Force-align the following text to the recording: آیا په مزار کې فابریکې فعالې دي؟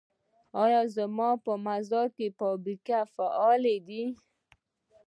آیا 0.63 0.81
په 1.45 1.53
مزار 1.65 2.07
کې 2.15 2.27
فابریکې 2.39 2.99
فعالې 3.15 3.75
دي؟ 3.87 4.03